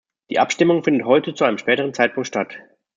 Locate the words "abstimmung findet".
0.39-1.05